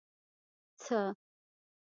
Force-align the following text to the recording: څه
څه 0.81 0.97